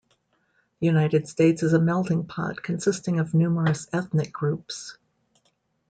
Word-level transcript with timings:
The 0.79 0.87
United 0.87 1.27
States 1.27 1.61
is 1.61 1.73
a 1.73 1.79
melting 1.79 2.25
pot 2.25 2.63
consisting 2.63 3.19
of 3.19 3.35
numerous 3.35 3.87
ethnic 3.93 4.33
groups. 4.33 4.97